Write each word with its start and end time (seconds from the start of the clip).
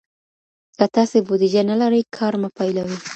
که 0.77 0.85
تاسي 0.95 1.19
بوديجه 1.27 1.61
نلرئ، 1.69 2.01
کار 2.15 2.33
مه 2.41 2.49
پيلوئ. 2.57 2.97